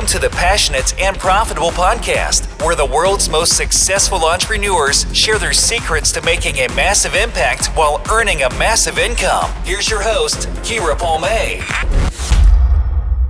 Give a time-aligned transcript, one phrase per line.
[0.00, 5.52] Welcome to the Passionate and Profitable Podcast, where the world's most successful entrepreneurs share their
[5.52, 9.52] secrets to making a massive impact while earning a massive income.
[9.62, 11.60] Here's your host, Kira Palme.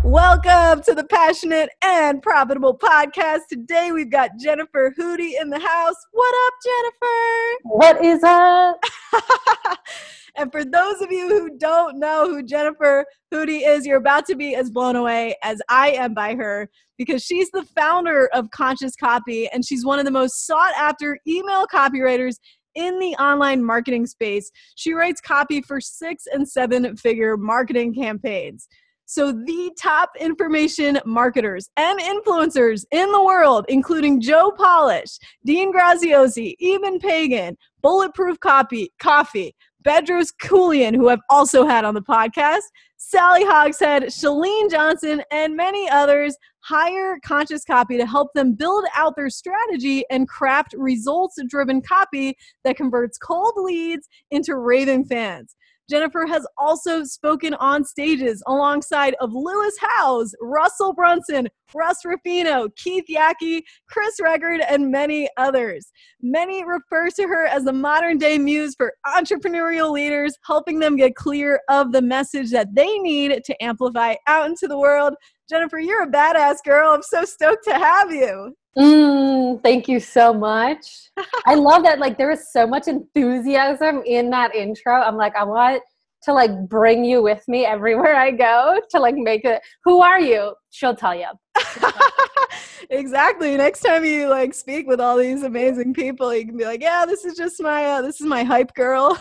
[0.04, 3.48] Welcome to the Passionate and Profitable Podcast.
[3.48, 6.06] Today we've got Jennifer Hudye in the house.
[6.12, 7.58] What up, Jennifer?
[7.64, 8.84] What is up?
[10.36, 14.36] And for those of you who don't know who Jennifer Hudye is, you're about to
[14.36, 18.94] be as blown away as I am by her because she's the founder of Conscious
[18.96, 22.36] Copy and she's one of the most sought after email copywriters
[22.74, 24.50] in the online marketing space.
[24.76, 28.68] She writes copy for six and seven figure marketing campaigns.
[29.06, 36.54] So, the top information marketers and influencers in the world, including Joe Polish, Dean Graziosi,
[36.60, 39.52] Eben Pagan, Bulletproof Copy, Coffee,
[39.82, 42.62] Bedros Keuilian, who I've also had on the podcast,
[42.96, 49.16] Sally Hogshead, Chalene Johnson, and many others hire Conscious Copy to help them build out
[49.16, 55.56] their strategy and craft results driven copy that converts cold leads into raving fans.
[55.90, 63.06] Jennifer has also spoken on stages alongside of Lewis Howes, Russell Brunson, Russ Ruffino, Keith
[63.10, 65.90] Yackey, Chris Record, and many others.
[66.22, 71.16] Many refer to her as the modern day muse for entrepreneurial leaders, helping them get
[71.16, 75.14] clear of the message that they need to amplify out into the world.
[75.50, 76.92] Jennifer, you're a badass girl.
[76.94, 78.54] I'm so stoked to have you.
[78.78, 81.10] Mm, thank you so much.
[81.44, 81.98] I love that.
[81.98, 84.94] Like there is so much enthusiasm in that intro.
[84.94, 85.82] I'm like, I want
[86.22, 89.60] to like bring you with me everywhere I go to like make it.
[89.84, 90.54] Who are you?
[90.70, 91.26] She'll tell you.
[92.90, 93.56] exactly.
[93.56, 97.04] Next time you like speak with all these amazing people, you can be like, "Yeah,
[97.06, 99.18] this is just my uh, this is my hype girl."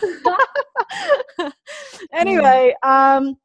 [2.12, 3.36] anyway, um,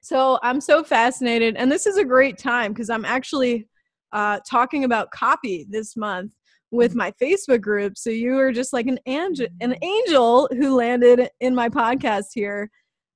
[0.00, 3.68] so I'm so fascinated, and this is a great time because I'm actually
[4.12, 6.34] uh, talking about copy this month
[6.70, 7.98] with my Facebook group.
[7.98, 12.70] So you are just like an angel, an angel who landed in my podcast here.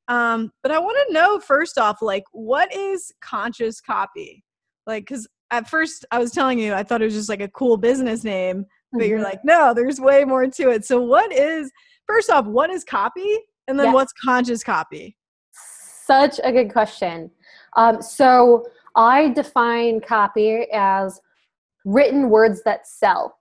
[0.09, 4.44] Um, but I want to know first off, like, what is conscious copy?
[4.87, 7.49] Like, because at first I was telling you I thought it was just like a
[7.49, 9.09] cool business name, but mm-hmm.
[9.09, 10.84] you're like, no, there's way more to it.
[10.84, 11.71] So what is
[12.06, 15.17] first off, what is copy, and then what's conscious copy?
[16.06, 17.31] Such a good question.
[17.76, 21.20] Um, so I define copy as
[21.84, 23.38] written words that sell,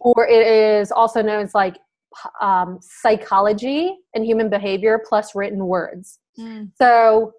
[0.00, 1.78] or it is also known as like
[2.40, 6.18] um, psychology and human behavior plus written words.
[6.38, 6.70] Mm.
[6.76, 7.32] So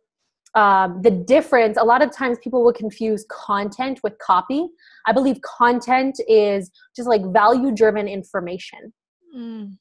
[0.56, 4.68] um, the difference, a lot of times people will confuse content with copy.
[5.08, 8.94] I believe content is just like value driven information.
[9.36, 9.78] Mm.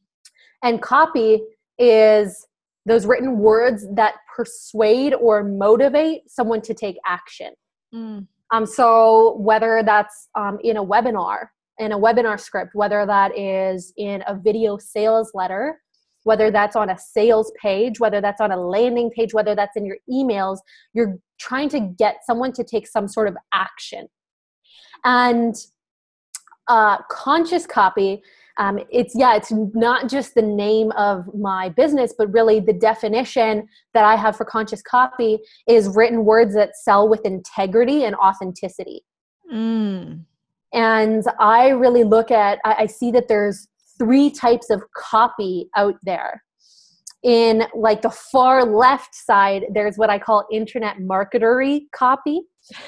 [0.63, 1.43] And copy
[1.79, 2.47] is
[2.87, 7.53] those written words that persuade or motivate someone to take action.
[7.95, 8.27] Mm.
[8.53, 13.93] Um, so whether that's um, in a webinar, in a webinar script, whether that is
[13.99, 15.79] in a video sales letter,
[16.23, 19.85] whether that's on a sales page, whether that's on a landing page, whether that's in
[19.85, 20.59] your emails,
[20.95, 24.07] you're trying to get someone to take some sort of action.
[25.05, 25.55] And
[26.67, 28.23] uh, conscious copy
[28.59, 33.67] um, it's yeah it's not just the name of my business but really the definition
[33.95, 39.03] that i have for conscious copy is written words that sell with integrity and authenticity.
[39.53, 40.25] Mm.
[40.73, 43.67] and i really look at I, I see that there's
[44.01, 46.43] three types of copy out there.
[47.23, 52.41] In like the far left side there's what i call internet marketery copy.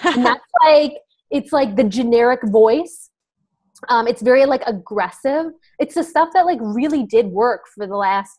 [0.02, 0.94] And that's like
[1.30, 3.10] it's like the generic voice
[3.88, 5.46] um, it's very like aggressive.
[5.78, 8.38] It's the stuff that like really did work for the last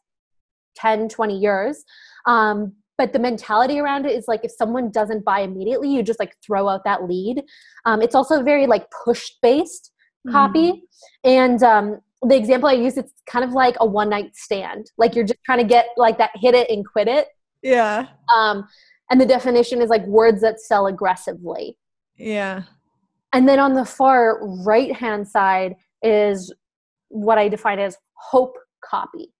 [0.75, 1.83] 10 20 years.
[2.25, 6.19] Um, but the mentality around it is like if someone doesn't buy immediately you just
[6.19, 7.43] like throw out that lead.
[7.85, 9.91] Um, it's also very like push based
[10.31, 10.71] copy.
[10.71, 10.79] Mm.
[11.25, 14.91] and um, the example i use it's kind of like a one night stand.
[14.97, 17.27] Like you're just trying to get like that hit it and quit it.
[17.61, 18.07] Yeah.
[18.33, 18.67] Um
[19.09, 21.77] and the definition is like words that sell aggressively.
[22.15, 22.63] Yeah
[23.33, 26.53] and then on the far right hand side is
[27.09, 29.33] what I define as hope copy.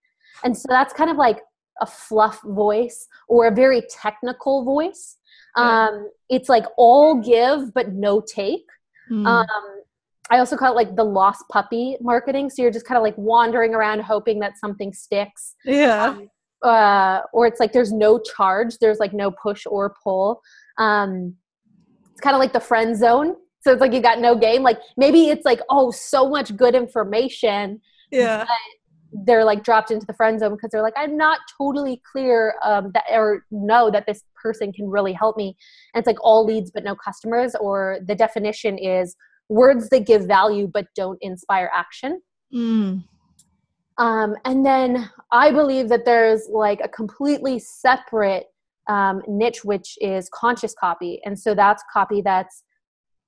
[0.44, 1.42] And so that's kind of like
[1.82, 5.18] a fluff voice or a very technical voice.
[5.56, 8.66] Um, it's like all give but no take.
[9.12, 9.26] Mm.
[9.28, 9.82] Um,
[10.30, 12.50] I also call it like the lost puppy marketing.
[12.50, 15.56] So you're just kind of like wandering around hoping that something sticks.
[15.66, 16.06] Yeah.
[16.06, 16.30] Um,
[16.64, 20.42] uh, or it's like there's no charge, there's like no push or pull.
[20.78, 21.36] Um,
[22.12, 23.36] it's kind of like the friend zone.
[23.64, 24.62] So it's like you got no game.
[24.62, 27.82] Like maybe it's like, oh, so much good information.
[28.12, 28.46] Yeah.
[29.26, 32.90] they're like dropped into the friend zone because they're like i'm not totally clear um,
[32.96, 35.56] that or know that this person can really help me
[35.94, 39.16] and it's like all leads but no customers or the definition is
[39.50, 42.22] words that give value but don't inspire action
[42.52, 43.04] Mm.
[43.98, 48.46] um, and then i believe that there's like a completely separate
[48.90, 52.64] um, niche which is conscious copy and so that's copy that's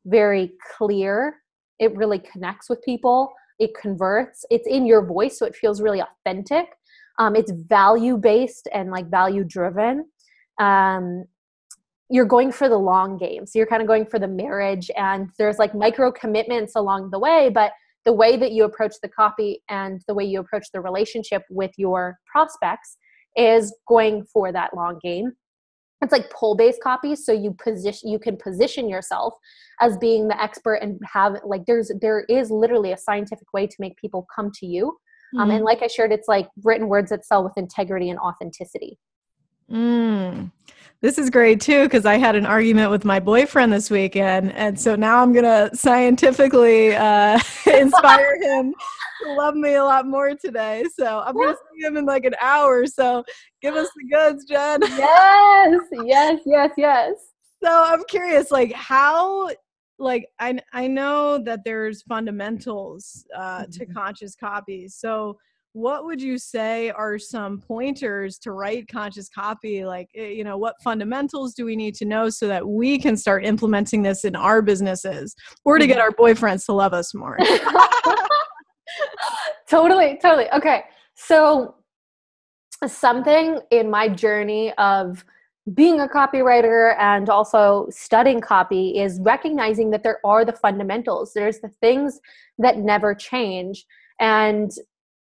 [0.05, 1.37] very clear.
[1.79, 3.33] It really connects with people.
[3.59, 4.45] It converts.
[4.49, 6.67] It's in your voice so it feels really authentic.
[7.17, 10.05] Um, it's value based and like value driven
[10.59, 11.25] um,
[12.09, 13.45] you're going for the long game.
[13.45, 17.19] So you're kind of going for the marriage and there's like micro commitments along the
[17.19, 17.71] way but
[18.05, 21.71] the way that you approach the copy and the way you approach the relationship with
[21.77, 22.97] your prospects
[23.35, 25.31] is going for that long game
[26.05, 29.33] it's like pull based copies so you position you can position yourself
[29.81, 33.75] as being the expert and have like there's there is literally a scientific way to
[33.79, 34.85] make people come to you
[35.33, 35.39] mm-hmm.
[35.39, 38.97] um, and like i shared it's like written words that sell with integrity and authenticity
[39.69, 40.51] mm.
[41.05, 44.79] This is great too because I had an argument with my boyfriend this weekend, and
[44.79, 47.39] so now I'm gonna scientifically uh,
[47.71, 48.73] inspire him
[49.21, 50.83] to love me a lot more today.
[50.97, 52.87] So I'm gonna see him in like an hour.
[52.87, 53.23] So
[53.61, 54.81] give us the goods, Jen.
[54.97, 57.13] Yes, yes, yes, yes.
[57.63, 59.51] So I'm curious, like how
[59.99, 63.69] like I I know that there's fundamentals uh, mm-hmm.
[63.73, 64.95] to conscious copies.
[64.95, 65.37] So
[65.75, 69.83] what would you say are some pointers to write conscious copy?
[69.83, 73.17] Like eh, you know what fundamentals do we need to know so that we can
[73.17, 75.35] start implementing this in our businesses
[75.65, 77.37] or to get our boyfriends to love us more?
[79.67, 80.49] Totally totally.
[80.51, 80.83] Okay
[81.15, 81.75] so
[82.87, 85.25] something in my journey of
[85.73, 91.33] being a copywriter and also studying copy is recognizing that there are the fundamentals.
[91.33, 92.21] There's the things
[92.59, 93.85] that never change.
[94.19, 94.71] And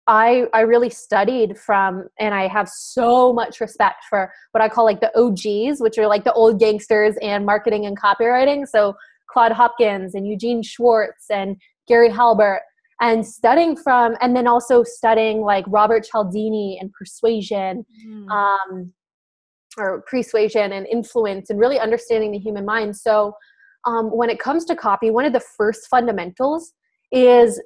[0.08, 4.84] I I really studied from and I have so much respect for what I call
[4.84, 8.66] like the OGs, which are like the old gangsters and marketing and copywriting.
[8.68, 8.94] So
[9.28, 11.56] Claude Hopkins and Eugene Schwartz and
[11.88, 12.60] Gary Halbert
[13.00, 18.28] and studying from and then also studying like Robert Cialdini and persuasion mm.
[18.30, 18.92] um,
[19.76, 22.96] or persuasion and influence and really understanding the human mind.
[22.96, 23.34] So
[23.84, 26.72] um, when it comes to copy, one of the first fundamentals
[27.12, 27.60] is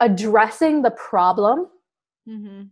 [0.00, 1.68] addressing the problem,
[2.28, 2.62] mm-hmm.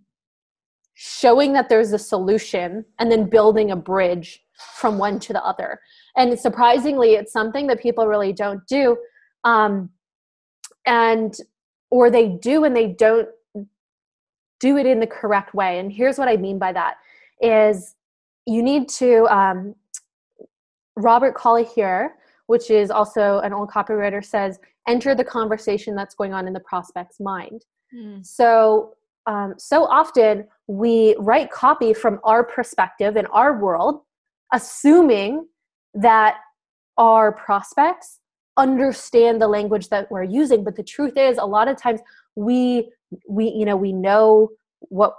[0.94, 4.42] showing that there's a solution, and then building a bridge
[4.76, 5.80] from one to the other.
[6.16, 8.96] And surprisingly, it's something that people really don't do.
[9.44, 9.90] Um,
[10.86, 11.36] and
[11.90, 13.28] or they do and they don't
[14.60, 15.78] do it in the correct way.
[15.78, 16.96] And here's what I mean by that
[17.40, 17.96] is
[18.46, 19.74] you need to um,
[20.96, 22.14] Robert Collier,
[22.46, 24.58] which is also an old copywriter, says
[24.88, 27.64] enter the conversation that's going on in the prospect's mind.
[27.94, 28.24] Mm.
[28.24, 28.94] So,
[29.26, 34.00] um, so often we write copy from our perspective in our world,
[34.52, 35.46] assuming
[35.94, 36.38] that
[36.98, 38.18] our prospects
[38.56, 42.00] understand the language that we're using but the truth is a lot of times
[42.36, 42.90] we
[43.26, 44.48] we you know we know
[44.80, 45.14] what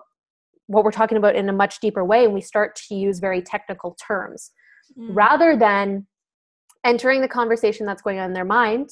[0.68, 3.42] what we're talking about in a much deeper way and we start to use very
[3.42, 4.52] technical terms
[4.98, 5.08] mm.
[5.10, 6.06] rather than
[6.84, 8.92] entering the conversation that's going on in their mind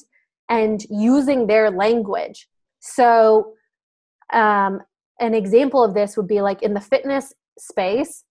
[0.52, 2.46] and using their language.
[2.80, 3.54] So,
[4.34, 4.80] um,
[5.18, 8.24] an example of this would be like in the fitness space,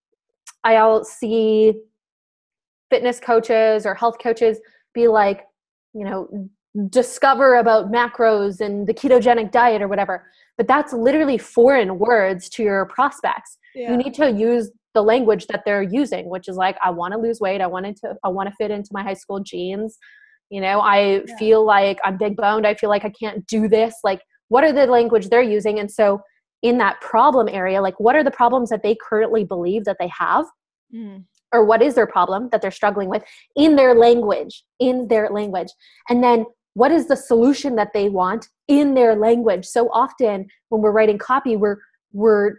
[0.63, 1.73] I'll see
[2.91, 4.59] fitness coaches or health coaches
[4.93, 5.45] be like,
[5.93, 6.49] you know,
[6.89, 10.27] discover about macros and the ketogenic diet or whatever.
[10.57, 13.57] But that's literally foreign words to your prospects.
[13.73, 13.91] Yeah.
[13.91, 17.19] You need to use the language that they're using, which is like, I want to
[17.19, 17.61] lose weight.
[17.61, 19.97] I wanted to, I want to fit into my high school jeans
[20.51, 21.37] you know i yeah.
[21.39, 24.73] feel like i'm big boned i feel like i can't do this like what are
[24.73, 25.79] the language they're using?
[25.79, 26.21] And so
[26.61, 30.09] in that problem area like what are the problems that they currently believe that they
[30.09, 30.45] have?
[30.93, 31.23] Mm.
[31.53, 33.23] or what is their problem that they're struggling with
[33.55, 35.69] in their language in their language?
[36.09, 39.65] And then what is the solution that they want in their language?
[39.65, 41.77] So often when we're writing copy we're
[42.11, 42.55] we're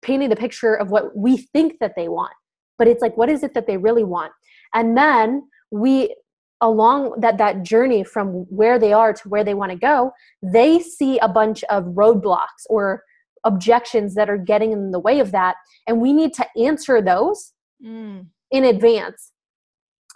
[0.00, 2.32] painting the picture of what we think that they want
[2.78, 4.32] but it's like what is it that they really want?
[4.72, 6.16] And then we
[6.60, 10.10] along that that journey from where they are to where they want to go
[10.42, 13.02] they see a bunch of roadblocks or
[13.44, 17.52] objections that are getting in the way of that and we need to answer those
[17.84, 18.24] mm.
[18.50, 19.32] in advance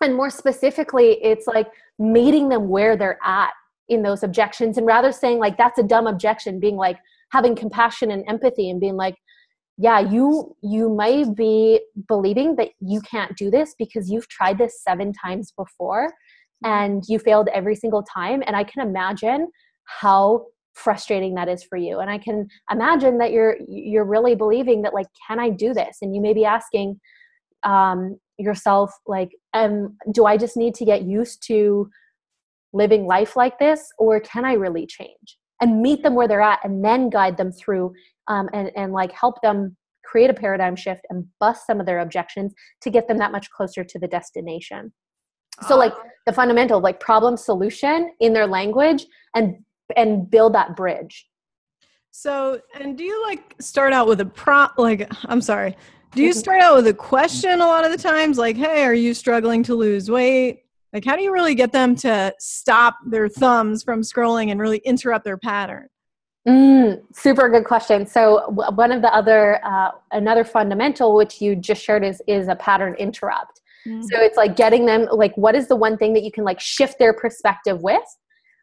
[0.00, 1.68] and more specifically it's like
[1.98, 3.52] meeting them where they're at
[3.88, 6.98] in those objections and rather saying like that's a dumb objection being like
[7.32, 9.16] having compassion and empathy and being like
[9.76, 14.82] yeah you you might be believing that you can't do this because you've tried this
[14.82, 16.12] seven times before
[16.64, 19.48] and you failed every single time and i can imagine
[19.84, 22.00] how frustrating that is for you.
[22.00, 25.98] And i can imagine that you're you're really believing that like can i do this?
[26.02, 27.00] And you may be asking
[27.62, 31.90] um, yourself like um, do i just need to get used to
[32.72, 35.38] living life like this or can i really change?
[35.62, 37.92] And meet them where they're at and then guide them through
[38.28, 41.98] um, and, and like help them create a paradigm shift and bust some of their
[41.98, 44.90] objections to get them that much closer to the destination
[45.66, 45.92] so like
[46.26, 49.56] the fundamental like problem solution in their language and
[49.96, 51.26] and build that bridge.
[52.10, 55.76] So and do you like start out with a prop like i'm sorry.
[56.12, 58.38] Do you start out with a question a lot of the times?
[58.38, 60.64] Like hey are you struggling to lose weight?
[60.92, 64.78] Like how do you really get them to stop their thumbs from scrolling and really
[64.78, 65.88] interrupt their pattern?
[66.48, 68.06] Mm, super good question.
[68.06, 72.56] So one of the other uh, another fundamental which you just shared is is a
[72.56, 73.59] pattern interrupt.
[73.86, 74.02] Mm-hmm.
[74.02, 76.60] So it's like getting them like what is the one thing that you can like
[76.60, 78.02] shift their perspective with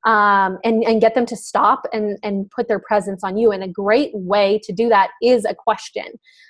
[0.05, 3.51] um, and, and get them to stop and, and put their presence on you.
[3.51, 6.05] And a great way to do that is a question.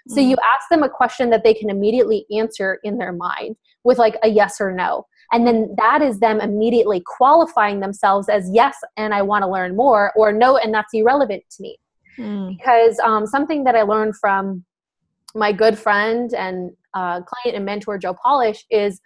[0.08, 0.30] So mm-hmm.
[0.30, 4.18] you ask them a question that they can immediately answer in their mind with like
[4.24, 5.08] a yes or no.
[5.32, 9.76] And then that is them immediately qualifying themselves as yes, and I want to learn
[9.76, 11.78] more, or no, and that's irrelevant to me.
[12.18, 12.58] Mm.
[12.58, 14.64] Because um, something that I learned from
[15.36, 19.00] my good friend and uh, client and mentor Joe Polish is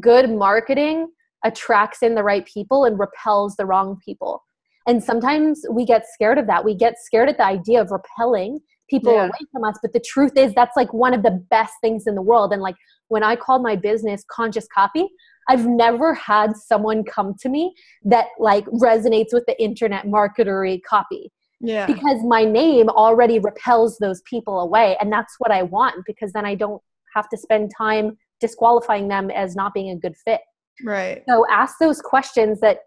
[0.00, 1.08] good marketing
[1.44, 4.42] attracts in the right people and repels the wrong people.
[4.86, 6.64] And sometimes we get scared of that.
[6.64, 9.24] We get scared at the idea of repelling people yeah.
[9.24, 9.78] away from us.
[9.82, 12.52] But the truth is, that's like one of the best things in the world.
[12.52, 12.76] And like
[13.08, 15.06] when I call my business Conscious Copy,
[15.48, 17.74] I've never had someone come to me
[18.04, 21.32] that like resonates with the internet marketery copy.
[21.60, 21.86] Yeah.
[21.86, 24.96] Because my name already repels those people away.
[25.00, 26.80] And that's what I want because then I don't
[27.18, 30.40] have to spend time disqualifying them as not being a good fit.
[30.84, 31.22] Right.
[31.28, 32.78] So ask those questions that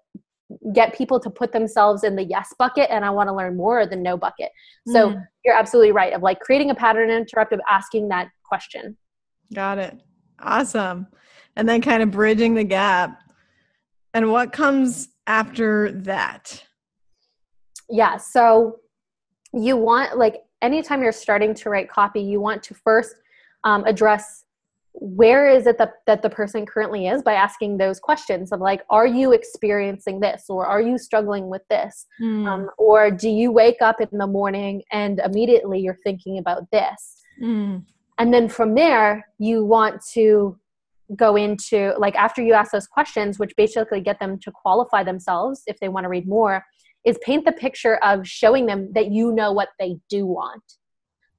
[0.73, 3.85] get people to put themselves in the yes bucket and I want to learn more
[3.85, 4.50] than no bucket.
[4.88, 5.27] So mm.
[5.45, 8.97] you're absolutely right of like creating a pattern interrupt of asking that question.
[9.53, 9.97] Got it.
[10.39, 11.07] Awesome.
[11.55, 13.21] And then kind of bridging the gap.
[14.13, 16.63] And what comes after that?
[17.89, 18.17] Yeah.
[18.17, 18.79] So
[19.53, 23.15] you want like anytime you're starting to write copy, you want to first
[23.63, 24.46] um, address
[24.94, 28.82] where is it that, that the person currently is by asking those questions of like
[28.89, 32.46] are you experiencing this or are you struggling with this mm.
[32.46, 37.22] um, or do you wake up in the morning and immediately you're thinking about this
[37.41, 37.82] mm.
[38.18, 40.58] and then from there you want to
[41.15, 45.62] go into like after you ask those questions which basically get them to qualify themselves
[45.68, 46.63] if they want to read more
[47.06, 50.62] is paint the picture of showing them that you know what they do want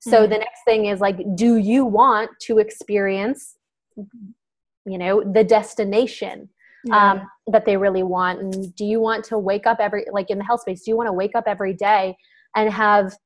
[0.03, 0.33] so mm-hmm.
[0.33, 3.55] the next thing is like, do you want to experience,
[3.97, 6.49] you know, the destination
[6.85, 7.13] yeah.
[7.13, 8.41] um, that they really want?
[8.41, 10.97] And do you want to wake up every, like in the health space, do you
[10.97, 12.17] want to wake up every day
[12.57, 13.17] and have,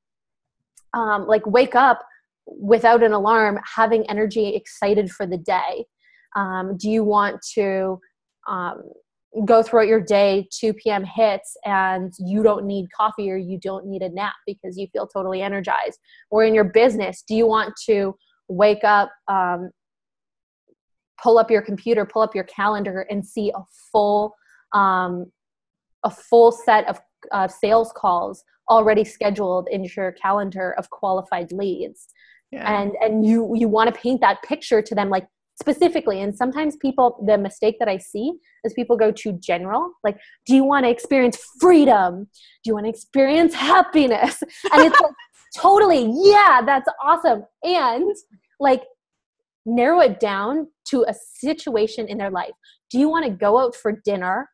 [0.92, 2.04] um, like, wake up
[2.46, 5.86] without an alarm, having energy, excited for the day?
[6.36, 7.98] Um, do you want to,
[8.46, 8.82] um,
[9.44, 13.86] go throughout your day 2 p.m hits and you don't need coffee or you don't
[13.86, 15.98] need a nap because you feel totally energized
[16.30, 18.16] or in your business do you want to
[18.48, 19.70] wake up um,
[21.22, 23.60] pull up your computer pull up your calendar and see a
[23.92, 24.34] full
[24.72, 25.26] um,
[26.04, 27.00] a full set of
[27.32, 32.08] uh, sales calls already scheduled in your calendar of qualified leads
[32.50, 32.80] yeah.
[32.80, 35.26] and and you you want to paint that picture to them like
[35.58, 38.32] specifically and sometimes people the mistake that i see
[38.64, 42.28] is people go too general like do you want to experience freedom?
[42.62, 44.42] Do you want to experience happiness?
[44.72, 45.12] And it's like
[45.56, 47.44] totally yeah that's awesome.
[47.62, 48.14] And
[48.60, 48.82] like
[49.64, 52.52] narrow it down to a situation in their life.
[52.90, 54.48] Do you want to go out for dinner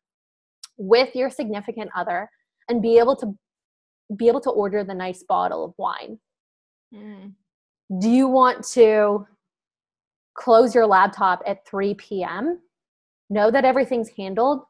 [0.79, 2.31] with your significant other
[2.69, 3.35] and be able to
[4.17, 6.19] be able to order the nice bottle of wine?
[6.95, 7.33] Mm.
[8.01, 9.27] do you want to
[10.35, 12.61] close your laptop at 3 p.m.
[13.31, 14.63] Know that everything's handled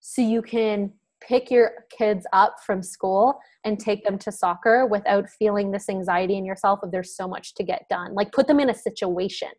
[0.00, 5.28] so you can pick your kids up from school and take them to soccer without
[5.30, 8.14] feeling this anxiety in yourself of there's so much to get done.
[8.14, 9.50] Like put them in a situation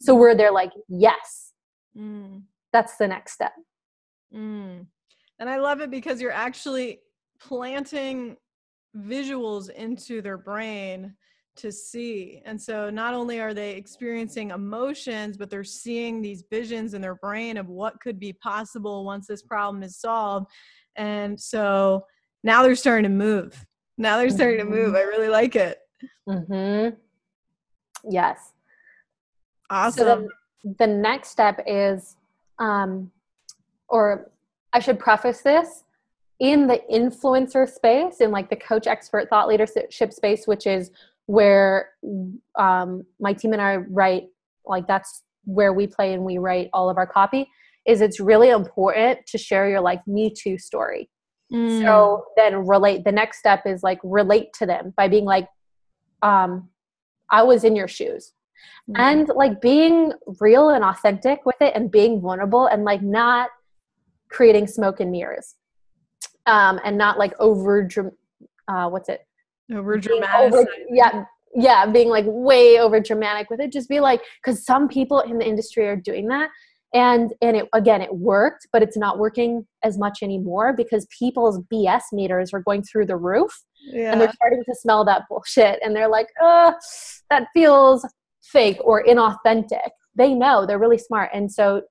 [0.00, 1.52] so where they're like, yes,
[1.96, 2.42] mm.
[2.72, 3.52] that's the next step.
[4.34, 4.86] Mm.
[5.38, 7.00] And I love it because you're actually
[7.38, 8.36] planting
[8.96, 11.14] visuals into their brain
[11.60, 12.42] to see.
[12.44, 17.14] And so not only are they experiencing emotions, but they're seeing these visions in their
[17.16, 20.46] brain of what could be possible once this problem is solved.
[20.96, 22.04] And so
[22.42, 23.64] now they're starting to move.
[23.98, 24.94] Now they're starting to move.
[24.94, 25.78] I really like it.
[26.26, 26.96] Mhm.
[28.08, 28.52] Yes.
[29.68, 30.28] Awesome.
[30.64, 32.16] So the next step is
[32.58, 33.10] um
[33.88, 34.30] or
[34.72, 35.84] I should preface this
[36.38, 40.90] in the influencer space, in like the coach expert thought leadership space, which is
[41.30, 41.90] where
[42.58, 44.24] um, my team and I write,
[44.66, 47.48] like that's where we play and we write all of our copy,
[47.86, 51.08] is it's really important to share your like Me Too story.
[51.52, 51.82] Mm.
[51.82, 53.04] So then relate.
[53.04, 55.46] The next step is like relate to them by being like,
[56.22, 56.68] um,
[57.30, 58.32] I was in your shoes.
[58.90, 58.98] Mm.
[58.98, 63.50] And like being real and authentic with it and being vulnerable and like not
[64.30, 65.54] creating smoke and mirrors
[66.46, 67.88] um, and not like over
[68.66, 69.20] uh, what's it
[69.72, 71.24] over dramatic yeah
[71.54, 73.72] yeah being like way over dramatic with it.
[73.72, 76.50] Just be like because some people in the industry are doing that.
[76.92, 81.60] And and it again it worked but it's not working as much anymore because people's
[81.72, 84.10] bs meters are going through the roof yeah.
[84.10, 85.78] and they're starting to smell that bullshit.
[85.84, 86.74] And they're like oh
[87.30, 88.06] that feels
[88.42, 89.90] fake or inauthentic.
[90.16, 91.30] They know they're really smart.
[91.32, 91.82] And so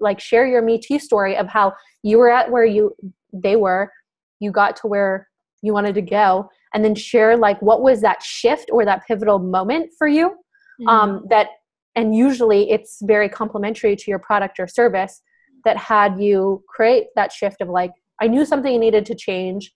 [0.00, 2.94] like share your me too story of how you were at where you
[3.32, 3.92] they were.
[4.40, 5.28] You got to where
[5.62, 9.38] you wanted to go and then share like what was that shift or that pivotal
[9.38, 10.88] moment for you mm-hmm.
[10.88, 11.48] um, that
[11.94, 15.22] and usually it's very complementary to your product or service
[15.64, 19.72] that had you create that shift of like i knew something needed to change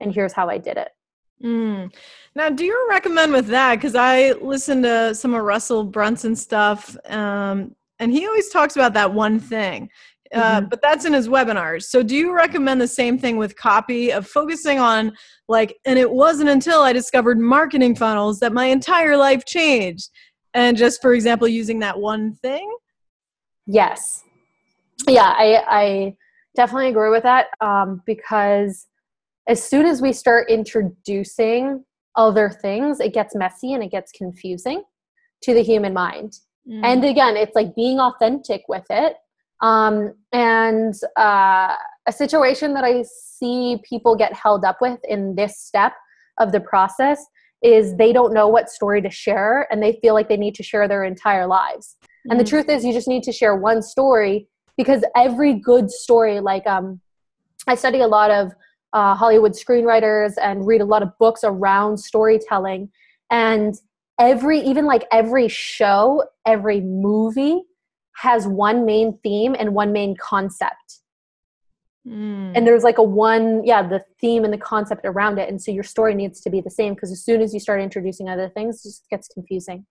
[0.00, 0.88] and here's how i did it
[1.42, 1.92] mm.
[2.34, 6.96] now do you recommend with that because i listened to some of russell brunson stuff
[7.06, 9.88] um, and he always talks about that one thing
[10.32, 10.68] uh, mm-hmm.
[10.68, 11.84] but that's in his webinars.
[11.84, 15.12] So, do you recommend the same thing with copy of focusing on
[15.48, 20.10] like, and it wasn't until I discovered marketing funnels that my entire life changed?
[20.54, 22.74] And just for example, using that one thing?
[23.66, 24.24] Yes.
[25.08, 26.16] Yeah, I, I
[26.54, 28.86] definitely agree with that um, because
[29.48, 31.84] as soon as we start introducing
[32.16, 34.82] other things, it gets messy and it gets confusing
[35.42, 36.34] to the human mind.
[36.68, 36.84] Mm.
[36.84, 39.16] And again, it's like being authentic with it
[39.62, 41.74] um, and uh,
[42.06, 45.92] a situation that I see people get held up with in this step
[46.38, 47.24] of the process
[47.62, 50.64] is they don't know what story to share and they feel like they need to
[50.64, 51.96] share their entire lives.
[52.02, 52.30] Mm-hmm.
[52.32, 52.48] And the mm.
[52.48, 57.00] truth is, you just need to share one story because every good story, like um,
[57.68, 58.52] I study a lot of
[58.92, 62.90] uh, Hollywood screenwriters and read a lot of books around storytelling.
[63.30, 63.74] And
[64.18, 67.62] every, even like every show, every movie
[68.16, 71.00] has one main theme and one main concept.
[72.06, 72.52] Mm.
[72.54, 75.48] And there's like a one, yeah, the theme and the concept around it.
[75.48, 77.80] And so your story needs to be the same because as soon as you start
[77.80, 79.86] introducing other things, it just gets confusing.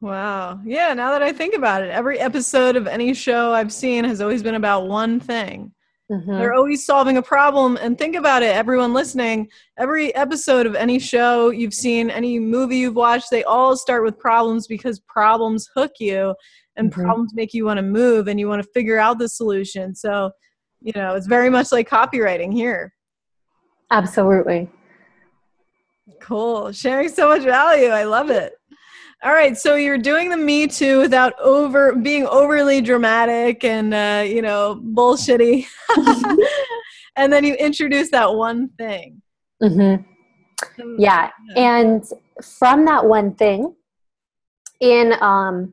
[0.00, 0.60] Wow.
[0.64, 4.20] Yeah, now that I think about it, every episode of any show I've seen has
[4.20, 5.72] always been about one thing.
[6.10, 6.38] Mm-hmm.
[6.38, 7.78] They're always solving a problem.
[7.80, 12.76] And think about it, everyone listening, every episode of any show you've seen, any movie
[12.76, 16.34] you've watched, they all start with problems because problems hook you
[16.76, 17.02] and mm-hmm.
[17.02, 19.94] problems make you want to move and you want to figure out the solution.
[19.94, 20.30] So,
[20.82, 22.92] you know, it's very much like copywriting here.
[23.90, 24.68] Absolutely.
[26.20, 26.72] Cool.
[26.72, 27.88] Sharing so much value.
[27.88, 28.54] I love it.
[29.24, 34.22] All right, so you're doing the Me Too without over being overly dramatic and uh,
[34.26, 35.66] you know bullshitty,
[37.16, 39.22] and then you introduce that one thing.
[39.62, 40.98] Mm-hmm.
[40.98, 42.04] Yeah, and
[42.42, 43.74] from that one thing,
[44.80, 45.72] in um,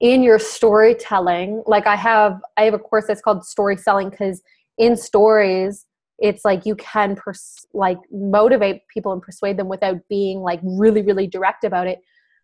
[0.00, 4.42] in your storytelling like i have i have a course that's called story selling because
[4.76, 5.86] in stories
[6.18, 11.00] it's like you can pers- like motivate people and persuade them without being like really
[11.00, 12.02] really direct about it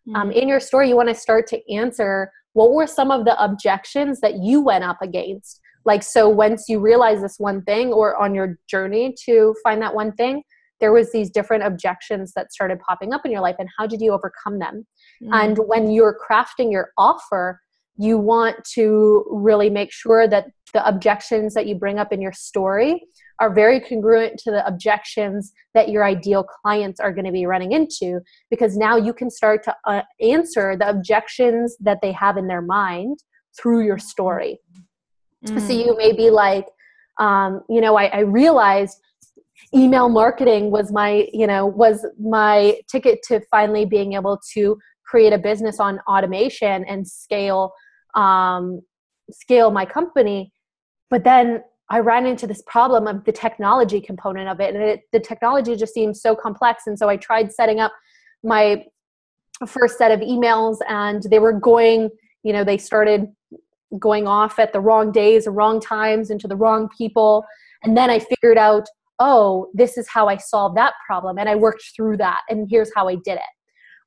[0.09, 0.17] mm-hmm.
[0.17, 3.43] um, in your story you want to start to answer what were some of the
[3.43, 8.17] objections that you went up against like so once you realize this one thing or
[8.17, 10.43] on your journey to find that one thing
[10.81, 14.01] there was these different objections that started popping up in your life and how did
[14.01, 14.87] you overcome them
[15.23, 15.29] mm.
[15.33, 17.61] and when you're crafting your offer
[17.97, 22.33] you want to really make sure that the objections that you bring up in your
[22.33, 23.05] story
[23.43, 27.73] are very congruent to the objections that your ideal clients are going to be running
[27.73, 32.47] into because now you can start to uh, answer the objections that they have in
[32.47, 33.19] their mind
[33.61, 34.61] through your story
[35.45, 35.61] mm.
[35.61, 36.67] so you may be like
[37.19, 38.97] um, you know I, I realized
[39.75, 45.33] email marketing was my you know was my ticket to finally being able to create
[45.33, 47.73] a business on automation and scale
[48.15, 48.83] um,
[49.33, 50.53] scale my company
[51.11, 55.01] but then i ran into this problem of the technology component of it and it,
[55.13, 57.93] the technology just seemed so complex and so i tried setting up
[58.43, 58.85] my
[59.67, 62.11] first set of emails and they were going
[62.43, 63.27] you know they started
[63.99, 67.45] going off at the wrong days or wrong times into the wrong people
[67.85, 68.89] and then i figured out
[69.23, 71.39] oh, this is how I solved that problem.
[71.39, 72.41] And I worked through that.
[72.49, 73.53] And here's how I did it.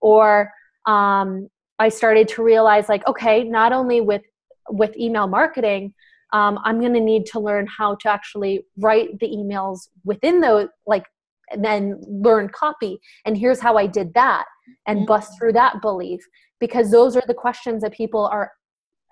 [0.01, 0.51] Or
[0.85, 1.47] um,
[1.79, 4.23] I started to realize like, okay, not only with
[4.69, 5.93] with email marketing,
[6.33, 10.67] um, i'm going to need to learn how to actually write the emails within those
[10.85, 11.05] like
[11.51, 14.45] and then learn copy and here's how i did that
[14.87, 15.07] and mm-hmm.
[15.07, 16.21] bust through that belief
[16.59, 18.51] because those are the questions that people are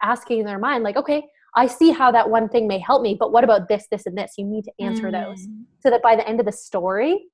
[0.01, 1.23] asking in their mind like okay
[1.55, 4.17] i see how that one thing may help me but what about this this and
[4.17, 5.29] this you need to answer mm-hmm.
[5.29, 5.63] those mm.
[5.79, 7.25] so that by the end of the story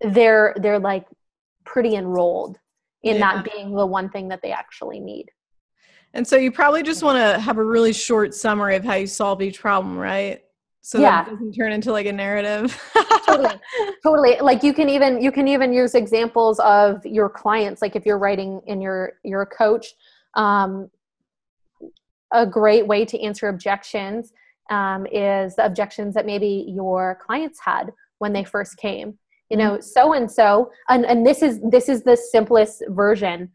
[0.00, 1.06] they're they're like
[1.64, 2.58] pretty enrolled
[3.02, 3.42] in yeah.
[3.42, 5.26] that being the one thing that they actually need
[6.14, 9.06] and so you probably just want to have a really short summary of how you
[9.06, 10.40] solve each problem right?
[10.80, 11.24] So yeah.
[11.24, 12.78] that it doesn't turn into like a narrative.
[13.26, 13.54] Totally.
[14.02, 14.36] Totally.
[14.40, 18.18] Like you can even you can even use examples of your clients like if you're
[18.18, 19.86] writing in your your coach
[20.34, 20.90] um,
[22.34, 24.32] a great way to answer objections
[24.70, 29.18] um, is the objections that maybe your clients had when they first came.
[29.48, 33.50] You know so and so and and this is this is the simplest version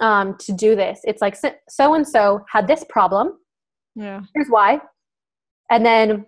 [0.00, 1.00] um, to do this.
[1.04, 1.36] It's like
[1.68, 3.38] so and so had this problem.
[3.94, 4.22] Yeah.
[4.34, 4.80] Here's why.
[5.70, 6.26] And then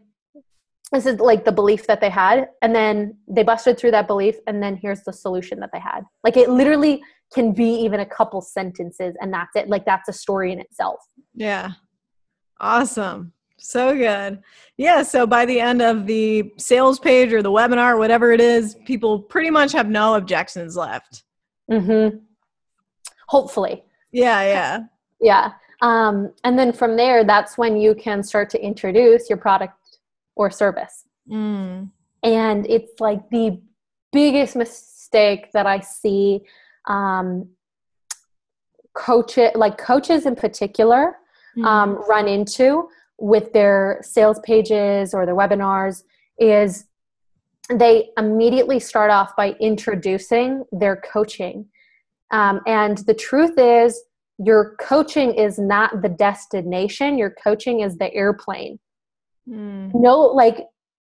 [0.93, 2.49] this is like the belief that they had.
[2.63, 6.03] And then they busted through that belief and then here's the solution that they had.
[6.23, 9.69] Like it literally can be even a couple sentences and that's it.
[9.69, 11.01] Like that's a story in itself.
[11.35, 11.73] Yeah.
[12.61, 13.33] Awesome.
[13.59, 14.43] So good.
[14.77, 18.77] Yeah so by the end of the sales page or the webinar whatever it is
[18.85, 21.25] people pretty much have no objections left.
[21.71, 22.19] Mm-hmm
[23.35, 23.77] hopefully
[24.13, 24.73] yeah yeah
[25.21, 25.47] yeah
[25.81, 29.85] um, and then from there that's when you can start to introduce your product
[30.37, 31.05] or service.
[31.29, 31.91] Mm.
[32.23, 33.61] And it's like the
[34.13, 36.43] biggest mistake that I see
[36.87, 37.49] um,
[38.95, 41.17] coach it, like coaches in particular
[41.57, 41.65] mm.
[41.65, 46.03] um, run into with their sales pages or their webinars
[46.39, 46.87] is
[47.71, 51.67] they immediately start off by introducing their coaching.
[52.35, 54.03] Um, and the truth is,
[54.39, 58.81] your coaching is not the destination, your coaching is the airplane.
[59.49, 59.93] Mm.
[59.95, 60.57] No, like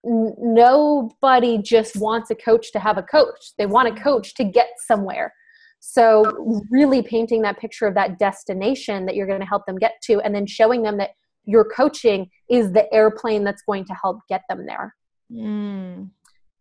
[0.05, 3.53] n- nobody just wants a coach to have a coach.
[3.57, 5.33] They want a coach to get somewhere.
[5.79, 9.93] So, really painting that picture of that destination that you're going to help them get
[10.03, 11.11] to, and then showing them that
[11.45, 14.95] your coaching is the airplane that's going to help get them there.
[15.31, 16.09] Mm.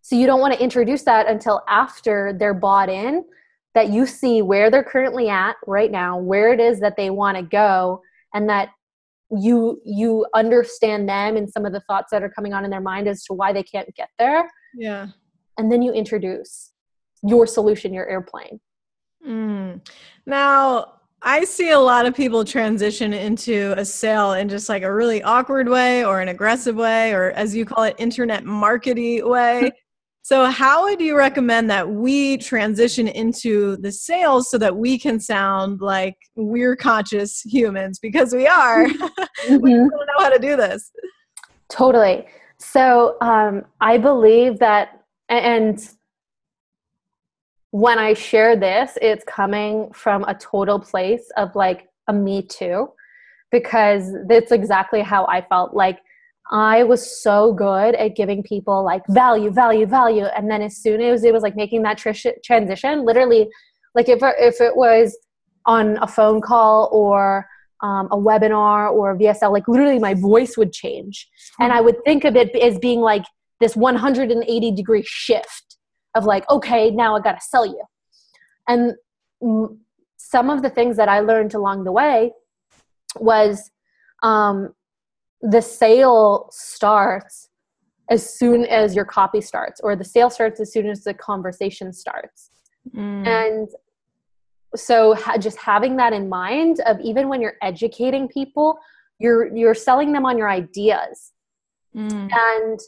[0.01, 3.25] So, you don't want to introduce that until after they're bought in,
[3.77, 7.37] that you see where they're currently at right now, where it is that they want
[7.37, 8.01] to go,
[8.35, 8.71] and that
[9.31, 12.81] you you understand them and some of the thoughts that are coming on in their
[12.81, 14.51] mind as to why they can't get there.
[14.75, 15.09] Yeah.
[15.59, 16.73] And then you introduce
[17.23, 18.61] your solution your airplane.
[19.27, 19.81] Mm.
[20.27, 24.95] now i see a lot of people transition into a sale in just like a
[24.95, 29.73] really awkward way or an aggressive way or as you call it internet markety way
[30.27, 35.21] So, how would you recommend that we transition into the sales so that we can
[35.21, 38.89] sound like we're conscious humans because we are?
[39.47, 39.59] Mm-hmm.
[39.62, 40.91] we don't know how to do this.
[41.69, 42.27] Totally.
[42.59, 45.79] So, um, I believe that, and
[47.71, 52.89] when I share this, it's coming from a total place of like a me too,
[53.53, 55.75] because that's exactly how I felt.
[55.75, 56.01] Like,
[56.50, 60.24] I was so good at giving people like value, value, value.
[60.24, 62.11] And then as soon as it was like making that tr-
[62.44, 63.48] transition, literally,
[63.94, 65.16] like if, if it was
[65.64, 67.46] on a phone call or
[67.82, 71.28] um, a webinar or a VSL, like literally my voice would change.
[71.59, 73.24] And I would think of it as being like
[73.61, 75.76] this 180 degree shift
[76.14, 77.82] of like, okay, now I got to sell you.
[78.68, 78.94] And
[80.16, 82.32] some of the things that I learned along the way
[83.18, 83.70] was
[84.22, 84.74] um,
[85.42, 87.49] the sale starts
[88.11, 91.92] as soon as your copy starts or the sale starts as soon as the conversation
[91.92, 92.51] starts
[92.94, 93.27] mm.
[93.27, 93.68] and
[94.75, 98.79] so ha- just having that in mind of even when you're educating people
[99.18, 101.33] you're you're selling them on your ideas
[101.94, 102.31] mm.
[102.33, 102.81] and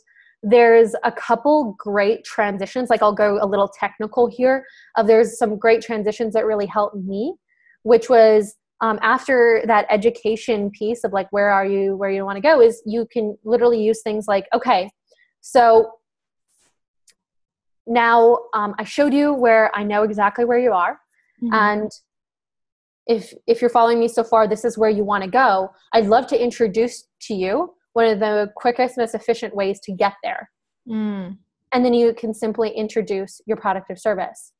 [0.42, 4.64] there's a couple great transitions like i'll go a little technical here
[4.96, 7.34] of there's some great transitions that really helped me
[7.82, 12.36] which was um, after that education piece of like where are you where you want
[12.36, 14.90] to go is you can literally use things like okay
[15.40, 15.90] so
[17.86, 21.00] now um, i showed you where i know exactly where you are
[21.42, 21.52] mm-hmm.
[21.54, 21.90] and
[23.06, 26.06] if if you're following me so far this is where you want to go i'd
[26.06, 30.50] love to introduce to you one of the quickest most efficient ways to get there
[30.88, 31.36] mm.
[31.72, 34.52] and then you can simply introduce your product or service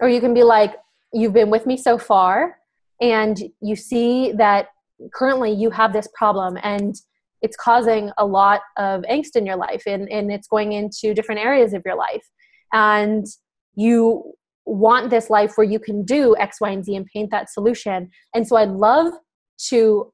[0.00, 0.76] or you can be like
[1.12, 2.56] you've been with me so far
[3.00, 4.68] and you see that
[5.12, 6.94] currently you have this problem and
[7.42, 11.40] it's causing a lot of angst in your life and, and it's going into different
[11.40, 12.26] areas of your life
[12.72, 13.26] and
[13.74, 14.32] you
[14.64, 18.08] want this life where you can do x y and z and paint that solution
[18.34, 19.12] and so i'd love
[19.58, 20.10] to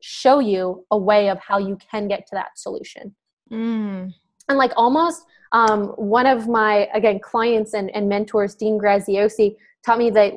[0.00, 3.14] show you a way of how you can get to that solution.
[3.50, 4.12] Mm.
[4.48, 5.22] And like almost
[5.52, 10.34] um, one of my again clients and, and mentors, Dean Graziosi, taught me that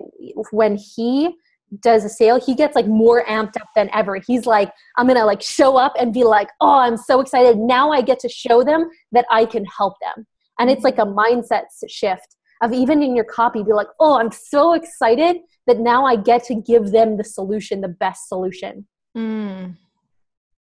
[0.52, 1.36] when he
[1.82, 4.20] does a sale, he gets like more amped up than ever.
[4.26, 7.58] He's like, I'm gonna like show up and be like, oh, I'm so excited.
[7.58, 10.26] Now I get to show them that I can help them.
[10.60, 14.32] And it's like a mindset shift of even in your copy, be like, oh, I'm
[14.32, 18.86] so excited that now I get to give them the solution, the best solution.
[19.16, 19.78] Mm.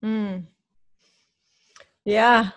[0.04, 0.46] Mm.
[2.06, 2.50] Yeah,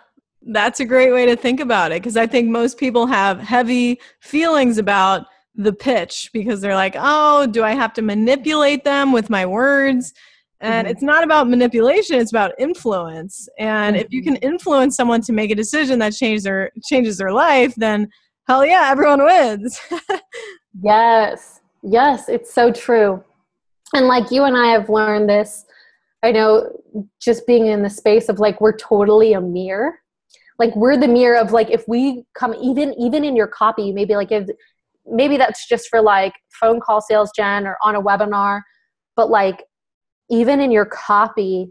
[0.42, 4.00] that's a great way to think about it because I think most people have heavy
[4.20, 9.30] feelings about the pitch because they're like, oh, do I have to manipulate them with
[9.30, 10.12] my words?
[10.60, 10.92] And mm-hmm.
[10.92, 13.48] it's not about manipulation, it's about influence.
[13.58, 14.04] And mm-hmm.
[14.04, 14.48] if you can mm-hmm.
[14.48, 18.08] influence someone to make a decision that changes their changes their life, then
[18.46, 19.80] hell yeah, everyone wins.
[20.82, 21.60] yes.
[21.82, 23.22] Yes, it's so true.
[23.94, 25.64] And like you and I have learned this,
[26.22, 26.82] I know
[27.20, 30.00] just being in the space of like we're totally a mirror.
[30.58, 34.16] Like we're the mirror of like if we come even even in your copy, maybe
[34.16, 34.48] like if
[35.08, 38.62] maybe that's just for like phone call sales gen or on a webinar,
[39.14, 39.64] but like
[40.30, 41.68] even in your copy,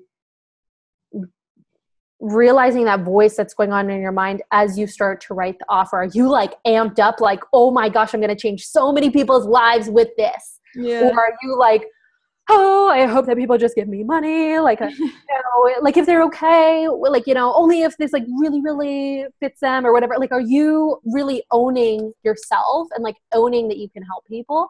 [2.21, 5.65] realizing that voice that's going on in your mind as you start to write the
[5.67, 8.91] offer are you like amped up like oh my gosh i'm going to change so
[8.91, 11.01] many people's lives with this yeah.
[11.01, 11.85] or are you like
[12.49, 16.05] oh i hope that people just give me money like a, you know like if
[16.05, 20.15] they're okay like you know only if this like really really fits them or whatever
[20.19, 24.69] like are you really owning yourself and like owning that you can help people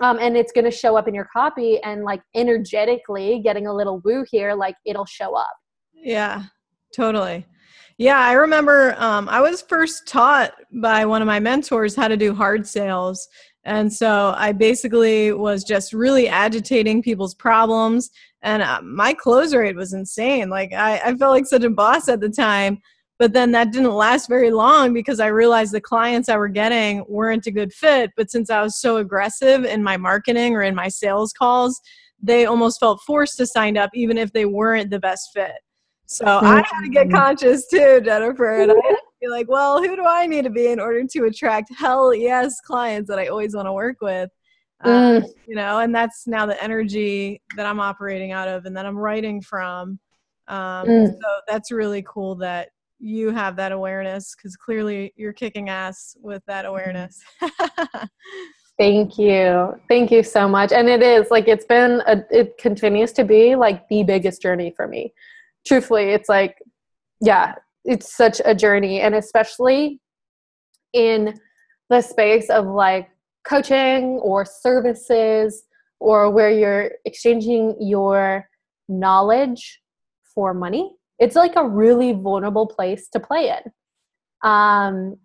[0.00, 3.72] um, and it's going to show up in your copy and like energetically getting a
[3.74, 5.56] little woo here like it'll show up
[5.94, 6.44] yeah
[6.94, 7.46] Totally.
[7.98, 12.16] Yeah, I remember um, I was first taught by one of my mentors how to
[12.16, 13.28] do hard sales.
[13.68, 18.08] And so I basically was just really agitating people's problems.
[18.40, 20.48] And uh, my close rate was insane.
[20.48, 22.78] Like, I, I felt like such a boss at the time.
[23.18, 27.04] But then that didn't last very long because I realized the clients I were getting
[27.08, 28.10] weren't a good fit.
[28.16, 31.78] But since I was so aggressive in my marketing or in my sales calls,
[32.22, 35.58] they almost felt forced to sign up, even if they weren't the best fit.
[36.06, 37.16] So I had to get mm-hmm.
[37.16, 38.62] conscious too, Jennifer.
[38.62, 41.24] And I had be like, well, who do I need to be in order to
[41.24, 44.30] attract hell yes clients that I always want to work with?
[44.82, 45.28] Um, mm.
[45.46, 48.96] you know, and that's now the energy that I'm operating out of and that I'm
[48.96, 49.98] writing from.
[50.46, 51.08] Um, mm.
[51.08, 56.42] So that's really cool that you have that awareness because clearly you're kicking ass with
[56.46, 57.20] that awareness.
[58.78, 59.80] Thank you.
[59.88, 60.70] Thank you so much.
[60.72, 64.72] And it is like it's been a, it continues to be like the biggest journey
[64.76, 65.12] for me
[65.68, 66.56] truthfully, it's like,
[67.20, 67.54] yeah,
[67.88, 69.00] it's such a journey.
[69.00, 70.00] And especially
[70.92, 71.40] in
[71.88, 73.08] the space of like
[73.44, 75.64] coaching or services
[75.98, 78.48] or where you're exchanging your
[78.88, 79.80] knowledge
[80.34, 84.48] for money, it's like a really vulnerable place to play in.
[84.48, 85.16] Um,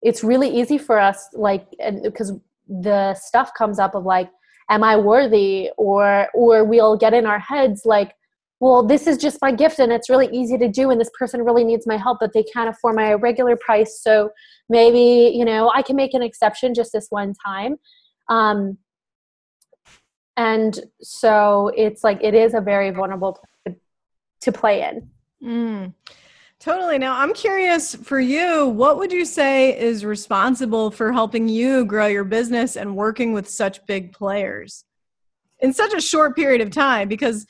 [0.00, 1.66] it's really easy for us, like,
[2.02, 2.32] because
[2.68, 4.30] the stuff comes up of like,
[4.70, 5.70] am I worthy?
[5.76, 8.14] Or, or we'll get in our heads like,
[8.62, 11.42] well, this is just my gift and it's really easy to do, and this person
[11.42, 14.00] really needs my help, but they can't afford my regular price.
[14.00, 14.30] So
[14.68, 17.74] maybe, you know, I can make an exception just this one time.
[18.28, 18.78] Um,
[20.36, 23.40] and so it's like it is a very vulnerable
[24.42, 25.10] to, play in.
[25.44, 25.94] Mm.
[26.60, 26.98] Totally.
[26.98, 32.06] Now, I'm curious for you, what would you say is responsible for helping you grow
[32.06, 34.84] your business and working with such big players
[35.58, 37.08] in such a short period of time?
[37.08, 37.44] Because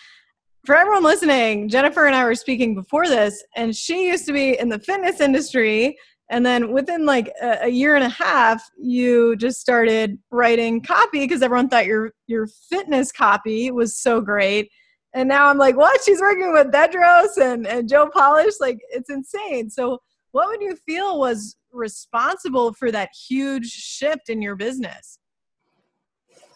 [0.64, 4.59] for everyone listening, Jennifer and I were speaking before this, and she used to be
[4.59, 5.96] in the fitness industry.
[6.31, 11.20] And then within like a, a year and a half, you just started writing copy
[11.20, 14.70] because everyone thought your your fitness copy was so great.
[15.14, 16.03] And now I'm like, what?
[16.03, 18.55] She's working with Bedros and, and Joe Polish.
[18.61, 19.68] Like, it's insane.
[19.68, 19.98] So,
[20.31, 25.18] what would you feel was responsible for that huge shift in your business?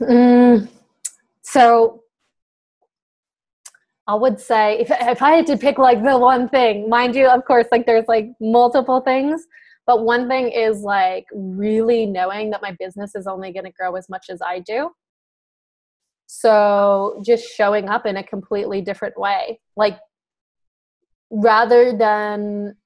[0.01, 0.69] Mm,
[1.43, 2.03] so,
[4.09, 7.27] I would say if if I had to pick like the one thing, mind you,
[7.29, 9.47] of course, like there's like multiple things,
[9.87, 13.97] but one thing is like really knowing that my business is only going to grow
[13.97, 14.91] as much as I do.
[16.27, 19.99] So just showing up in a completely different way, like
[21.31, 22.77] rather than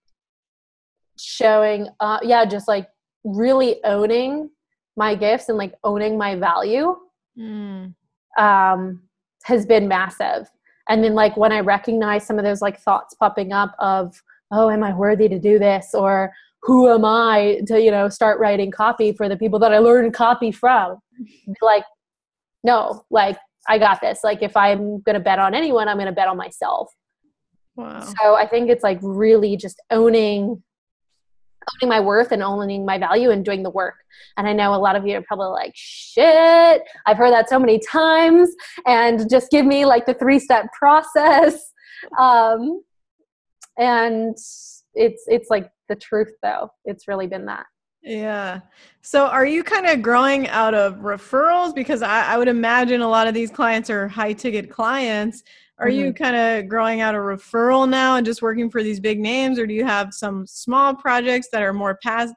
[1.18, 2.88] showing, uh, yeah, just like
[3.24, 4.50] really owning
[4.96, 6.96] my gifts and like owning my value
[7.38, 7.94] mm.
[8.38, 9.02] um,
[9.44, 10.50] has been massive
[10.90, 14.22] and then like when i recognize some of those like thoughts popping up of
[14.52, 16.30] oh am i worthy to do this or
[16.62, 20.12] who am i to you know start writing copy for the people that i learned
[20.12, 20.98] copy from
[21.62, 21.84] like
[22.62, 24.20] no like I got this.
[24.24, 26.92] Like if I'm going to bet on anyone, I'm going to bet on myself.
[27.76, 28.00] Wow.
[28.00, 30.62] So I think it's like really just owning
[31.82, 33.96] owning my worth and owning my value and doing the work.
[34.36, 37.58] And I know a lot of you are probably like, shit, I've heard that so
[37.58, 38.50] many times.
[38.86, 41.72] And just give me like the three step process.
[42.18, 42.82] Um,
[43.78, 44.36] and
[44.94, 46.70] it's it's like the truth though.
[46.84, 47.66] It's really been that.
[48.02, 48.60] Yeah.
[49.02, 51.74] So are you kind of growing out of referrals?
[51.74, 55.42] Because I, I would imagine a lot of these clients are high ticket clients.
[55.80, 55.98] Are mm-hmm.
[55.98, 59.58] you kind of growing out a referral now and just working for these big names,
[59.58, 62.36] or do you have some small projects that are more passive?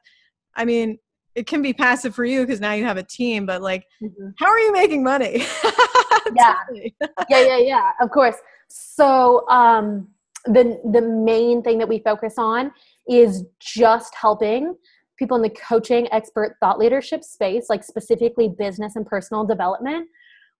[0.56, 0.98] I mean,
[1.34, 4.30] it can be passive for you because now you have a team, but like, mm-hmm.
[4.38, 5.44] how are you making money?
[6.36, 6.54] yeah,
[7.28, 7.90] yeah, yeah, yeah.
[8.00, 8.36] Of course.
[8.68, 10.08] So um,
[10.46, 12.72] the the main thing that we focus on
[13.08, 14.74] is just helping
[15.18, 20.08] people in the coaching expert thought leadership space, like specifically business and personal development,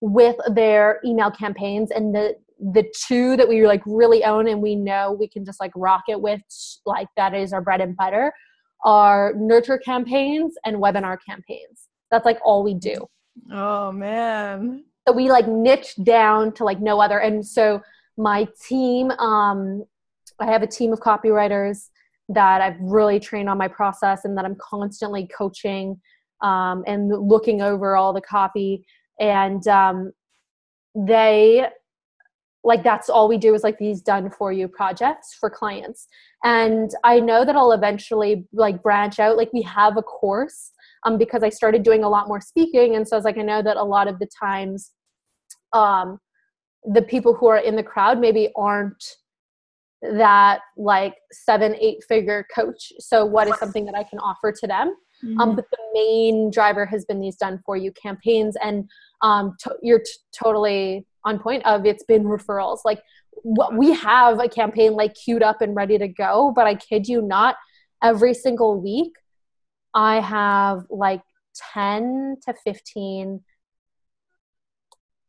[0.01, 4.75] with their email campaigns and the the two that we like really own and we
[4.75, 6.41] know we can just like rock it with
[6.85, 8.31] like that is our bread and butter
[8.83, 11.89] are nurture campaigns and webinar campaigns.
[12.11, 13.07] That's like all we do.
[13.51, 14.85] Oh man.
[15.07, 17.19] So we like niche down to like no other.
[17.19, 17.81] And so
[18.17, 19.83] my team um
[20.39, 21.89] i have a team of copywriters
[22.29, 25.99] that i've really trained on my process and that i'm constantly coaching
[26.41, 28.85] um, and looking over all the copy.
[29.19, 30.11] And um,
[30.95, 31.67] they
[32.65, 36.07] like that's all we do is like these done for you projects for clients.
[36.43, 39.37] And i know that i'll eventually like branch out.
[39.37, 40.71] Like we have a course
[41.05, 42.95] um because i started doing a lot more speaking.
[42.95, 44.91] And so i was like i know that a lot of the times
[45.73, 46.19] um
[46.83, 49.03] the people who are in the crowd maybe aren't
[50.01, 52.91] that like seven eight figure coach.
[52.99, 55.39] So what is something that i can offer to them mm-hmm.
[55.39, 58.89] um, but the main driver has been these done for you campaigns and
[59.21, 63.01] um, to- you're t- totally on point of it's been referrals like
[63.73, 67.21] we have a campaign like queued up and ready to go but i kid you
[67.21, 67.55] not
[68.03, 69.13] every single week
[69.93, 71.21] i have like
[71.73, 73.41] 10 to 15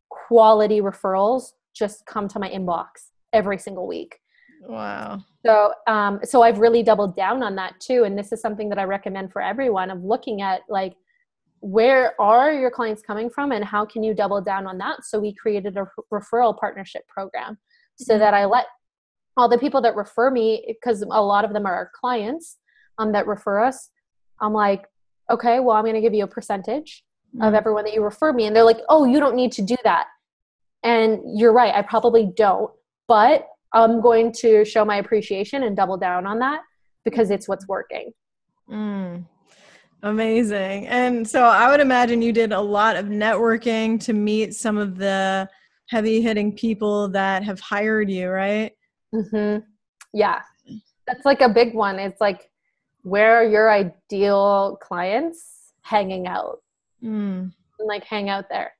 [0.09, 2.87] quality referrals just come to my inbox
[3.32, 4.18] every single week
[4.68, 8.68] wow so um so i've really doubled down on that too and this is something
[8.68, 10.94] that i recommend for everyone of looking at like
[11.61, 15.18] where are your clients coming from and how can you double down on that so
[15.18, 17.59] we created a referral partnership program
[17.96, 18.20] so mm-hmm.
[18.20, 18.66] that i let
[19.37, 22.57] all the people that refer me because a lot of them are our clients
[22.98, 23.90] um, that refer us
[24.40, 24.85] i'm like
[25.31, 27.44] okay well i'm going to give you a percentage mm-hmm.
[27.44, 29.76] of everyone that you refer me and they're like oh you don't need to do
[29.85, 30.07] that
[30.83, 32.70] and you're right i probably don't
[33.09, 36.61] but i'm going to show my appreciation and double down on that
[37.05, 38.12] because it's what's working
[38.70, 39.24] mm.
[40.07, 40.87] Amazing.
[40.87, 44.96] And so I would imagine you did a lot of networking to meet some of
[44.98, 45.48] the
[45.88, 48.72] heavy hitting people that have hired you, right?
[49.12, 49.64] Mhm.
[50.12, 50.42] Yeah.
[51.09, 51.98] That's like a big one.
[51.98, 52.50] It's like
[53.02, 56.62] where are your ideal clients hanging out?
[57.02, 57.52] Mm.
[57.79, 58.75] And like hang out there.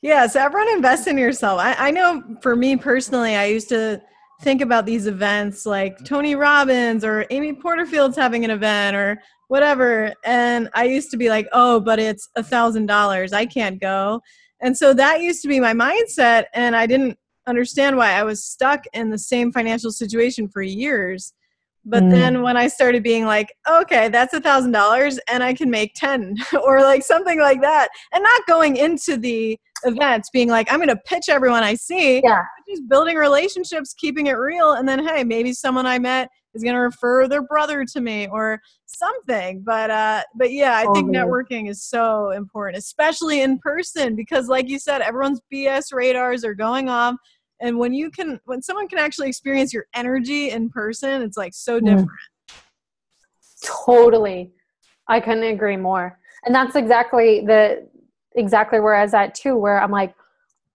[0.00, 1.60] Yeah, so everyone invest in yourself.
[1.60, 4.00] I, I know for me personally, I used to
[4.42, 10.12] think about these events like Tony Robbins or Amy Porterfield's having an event or whatever.
[10.24, 13.32] And I used to be like, oh, but it's a thousand dollars.
[13.32, 14.20] I can't go.
[14.60, 16.44] And so that used to be my mindset.
[16.54, 21.32] And I didn't understand why I was stuck in the same financial situation for years.
[21.84, 22.10] But mm.
[22.10, 25.94] then when I started being like, okay, that's a thousand dollars and I can make
[25.94, 30.78] 10 or like something like that, and not going into the events being like, I'm
[30.78, 32.42] going to pitch everyone I see, yeah.
[32.68, 34.72] just building relationships, keeping it real.
[34.72, 38.26] And then, hey, maybe someone I met is going to refer their brother to me
[38.28, 44.16] or something but uh but yeah i think networking is so important especially in person
[44.16, 47.14] because like you said everyone's bs radars are going off
[47.60, 51.52] and when you can when someone can actually experience your energy in person it's like
[51.54, 51.84] so mm.
[51.84, 52.10] different
[53.64, 54.50] totally
[55.06, 57.86] i couldn't agree more and that's exactly the
[58.34, 60.14] exactly where i was at too where i'm like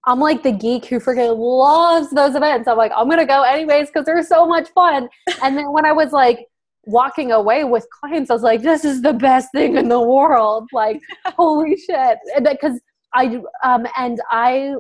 [0.06, 2.68] I'm like the geek who freaking loves those events.
[2.68, 5.10] I'm like, I'm gonna go anyways because they're so much fun.
[5.42, 6.48] And then when I was like
[6.86, 10.68] walking away with clients, I was like, this is the best thing in the world.
[10.74, 12.18] Like, holy shit.
[12.44, 12.80] Because
[13.14, 14.76] I um and I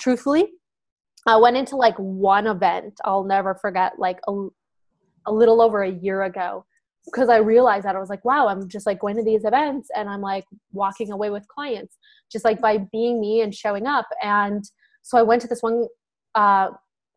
[0.00, 0.48] truthfully
[1.26, 4.48] I went into like one event I'll never forget, like a,
[5.26, 6.64] a little over a year ago
[7.12, 9.88] because I realized that I was like, wow, I'm just like going to these events
[9.96, 11.96] and I'm like walking away with clients
[12.30, 14.06] just like by being me and showing up.
[14.22, 14.64] And
[15.02, 15.86] so I went to this one
[16.34, 16.68] uh,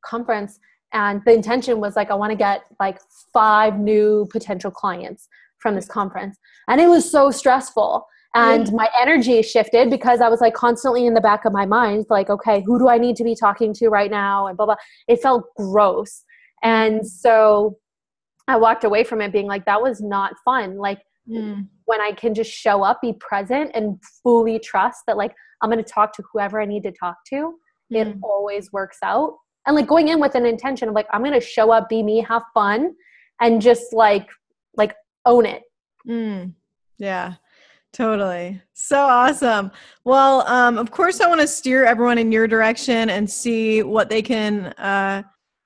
[0.06, 0.60] conference
[0.94, 3.00] and the intention was like, I want to get like
[3.34, 5.28] five new potential clients
[5.60, 6.38] from this conference.
[6.68, 8.06] And it was so stressful.
[8.34, 12.06] and my energy shifted because I was like constantly in the back of my mind,
[12.10, 14.48] like, okay, who do I need to be talking to right now?
[14.48, 14.76] And blah, blah.
[15.08, 16.24] It felt gross.
[16.64, 17.78] And so
[18.52, 20.78] I walked away from it being like, that was not fun.
[20.78, 21.68] Like, mm.
[21.86, 25.84] when I can just show up, be present, and fully trust that, like, I'm going
[25.84, 27.54] to talk to whoever I need to talk to,
[27.94, 27.98] mm.
[27.98, 29.36] it always works out.
[29.68, 32.02] And like going in with an intention of like, I'm going to show up, be
[32.02, 32.96] me, have fun,
[33.40, 34.28] and just like,
[34.76, 34.96] like
[35.26, 35.62] own it.
[36.08, 36.54] Mm.
[36.98, 37.36] Yeah.
[37.94, 38.62] Totally.
[38.74, 39.70] So awesome.
[40.04, 44.10] Well, um, of course, I want to steer everyone in your direction and see what
[44.10, 45.24] they can, uh,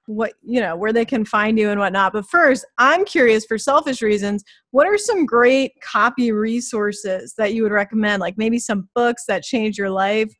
[0.08, 2.14] what, you know, where they can find you and whatnot.
[2.14, 7.64] But first, I'm curious for selfish reasons, what are some great copy resources that you
[7.64, 8.22] would recommend?
[8.22, 10.34] Like maybe some books that changed your life?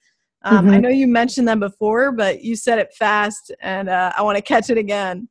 [0.44, 0.76] Um, mm-hmm.
[0.76, 4.38] I know you mentioned them before, but you said it fast and uh, I want
[4.38, 5.28] to catch it again.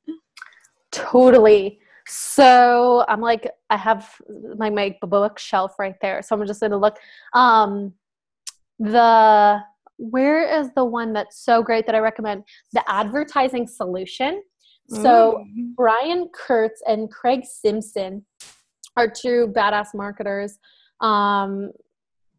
[0.91, 1.79] Totally.
[2.07, 4.11] So I'm like, I have
[4.57, 6.23] my, my bookshelf right there.
[6.23, 6.99] So I'm just gonna look.
[7.33, 7.95] Um,
[8.79, 9.63] the
[9.97, 12.45] where is the one that's so great that I recommend?
[12.73, 14.43] The advertising solution.
[14.89, 15.73] So Ooh.
[15.77, 18.25] Brian Kurtz and Craig Simpson
[18.97, 20.59] are two badass marketers.
[21.01, 21.73] Um,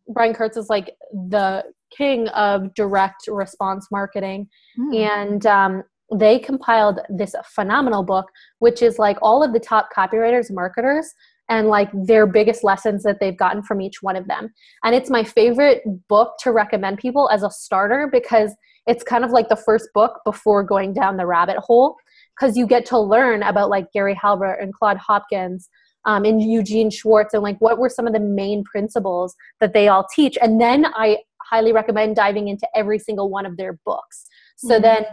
[0.09, 1.63] Brian Kurtz is like the
[1.95, 4.47] king of direct response marketing,
[4.79, 4.95] mm.
[4.95, 5.83] and um,
[6.13, 8.29] they compiled this phenomenal book,
[8.59, 11.13] which is like all of the top copywriters, marketers,
[11.49, 14.53] and like their biggest lessons that they've gotten from each one of them.
[14.83, 18.55] And it's my favorite book to recommend people as a starter because
[18.87, 21.95] it's kind of like the first book before going down the rabbit hole
[22.35, 25.69] because you get to learn about like Gary Halbert and Claude Hopkins
[26.05, 29.87] um, and Eugene Schwartz and like what were some of the main principles that they
[29.87, 30.37] all teach.
[30.41, 34.25] And then I highly recommend diving into every single one of their books.
[34.57, 34.81] So mm-hmm.
[34.81, 35.05] then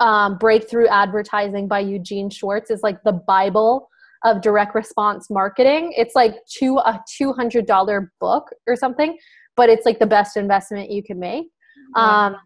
[0.00, 3.88] um, Breakthrough Advertising by Eugene Schwartz is like the Bible
[4.24, 5.92] of direct response marketing.
[5.96, 9.16] It's like two a two hundred dollar book or something,
[9.56, 11.46] but it's like the best investment you can make.
[11.96, 12.36] Um,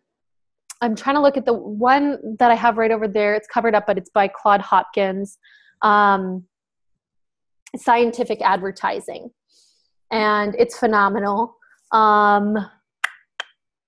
[0.80, 3.34] I'm trying to look at the one that I have right over there.
[3.34, 5.38] It's covered up, but it's by Claude Hopkins.
[5.82, 6.44] Um,
[7.76, 9.30] scientific advertising,
[10.10, 11.56] and it's phenomenal.
[11.92, 12.56] Um,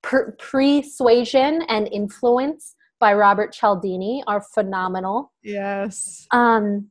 [0.02, 5.32] persuasion and influence by Robert Cialdini are phenomenal.
[5.42, 6.26] Yes.
[6.30, 6.88] Um,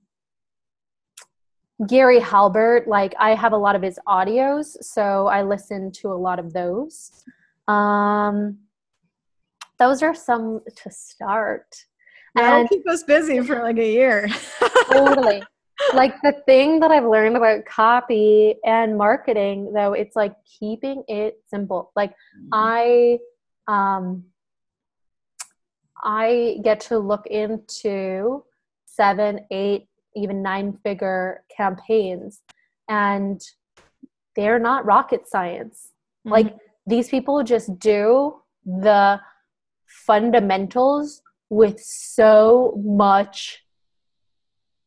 [1.87, 6.13] Gary Halbert, like I have a lot of his audios, so I listen to a
[6.13, 7.11] lot of those.
[7.67, 8.59] Um,
[9.79, 11.75] those are some to start.
[12.35, 14.27] That'll and keep us busy for like a year.
[14.91, 15.43] totally.
[15.93, 21.41] Like the thing that I've learned about copy and marketing, though, it's like keeping it
[21.47, 21.91] simple.
[21.95, 22.49] Like mm-hmm.
[22.53, 23.17] I,
[23.67, 24.25] um,
[26.03, 28.43] I get to look into
[28.85, 32.41] seven, eight, even nine figure campaigns,
[32.89, 33.41] and
[34.35, 35.89] they're not rocket science.
[36.25, 36.31] Mm-hmm.
[36.31, 38.35] Like these people just do
[38.65, 39.19] the
[39.87, 43.63] fundamentals with so much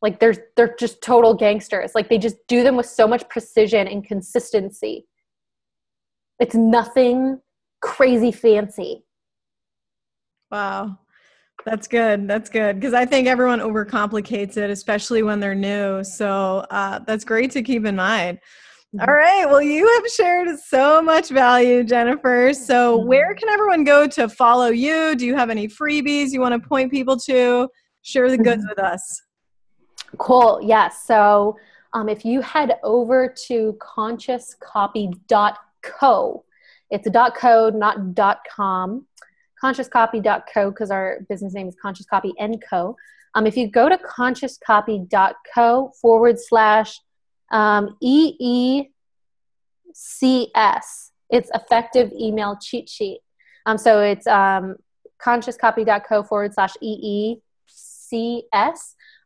[0.03, 3.87] like they're they're just total gangsters like they just do them with so much precision
[3.87, 5.07] and consistency
[6.41, 7.41] it's nothing
[7.81, 9.05] crazy fancy
[10.51, 10.99] wow
[11.65, 12.29] that's good.
[12.29, 16.05] That's good because I think everyone overcomplicates it, especially when they're new.
[16.05, 18.39] So uh, that's great to keep in mind.
[18.95, 19.09] Mm-hmm.
[19.09, 19.47] All right.
[19.47, 22.53] Well, you have shared so much value, Jennifer.
[22.55, 23.09] So, mm-hmm.
[23.09, 25.17] where can everyone go to follow you?
[25.17, 27.69] Do you have any freebies you want to point people to?
[28.03, 28.69] Share the goods mm-hmm.
[28.69, 29.23] with us.
[30.19, 30.61] Cool.
[30.63, 31.05] Yes.
[31.05, 31.57] So,
[31.95, 36.45] um, if you head over to consciouscopy.co,
[36.91, 39.07] it's a dot .co, not dot .com
[39.61, 42.97] consciouscopy.co because our business name is Conscious Copy and Co.
[43.35, 47.01] Um, if you go to consciouscopy.co forward slash
[47.51, 48.89] um, EECS,
[51.31, 53.21] it's effective email cheat sheet.
[53.67, 54.77] Um, so it's um,
[55.19, 57.41] consciouscopy.co forward slash EECS.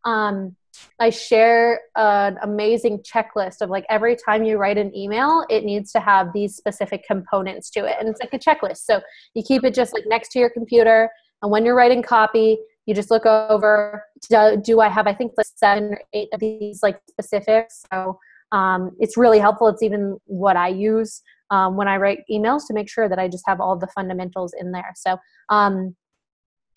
[0.04, 0.56] Um,
[0.98, 5.92] I share an amazing checklist of like every time you write an email, it needs
[5.92, 7.96] to have these specific components to it.
[7.98, 8.78] And it's like a checklist.
[8.78, 9.00] So
[9.34, 11.10] you keep it just like next to your computer.
[11.42, 15.32] And when you're writing copy, you just look over do, do I have, I think,
[15.36, 17.84] like seven or eight of these like specifics.
[17.92, 18.18] So
[18.52, 19.68] um, it's really helpful.
[19.68, 23.28] It's even what I use um, when I write emails to make sure that I
[23.28, 24.92] just have all the fundamentals in there.
[24.96, 25.18] So
[25.50, 25.96] um,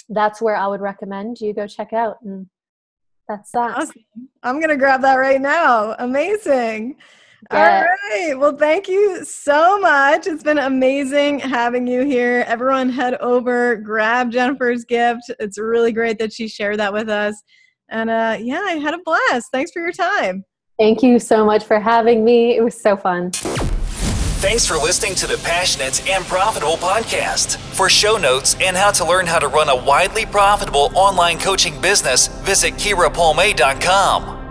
[0.10, 2.48] that's where I would recommend you go check out and
[3.28, 3.78] that's that.
[3.78, 4.04] Awesome.
[4.44, 5.96] I'm going to grab that right now.
[6.00, 6.96] Amazing.
[7.52, 8.34] All right.
[8.36, 10.28] Well, thank you so much.
[10.28, 12.46] It's been amazing having you here.
[12.48, 15.24] Everyone, head over, grab Jennifer's gift.
[15.40, 17.42] It's really great that she shared that with us.
[17.90, 19.50] And uh, yeah, I had a blast.
[19.52, 20.46] Thanks for your time.
[20.80, 22.56] Thank you so much for having me.
[22.56, 23.32] It was so fun.
[24.44, 27.56] Thanks for listening to the Passionate and Profitable podcast.
[27.56, 31.80] For show notes and how to learn how to run a widely profitable online coaching
[31.80, 34.43] business, visit KiraPalme.com.